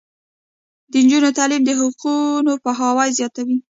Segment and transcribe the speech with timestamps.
[0.91, 3.57] د نجونو تعلیم د حقونو پوهاوی زیاتوي.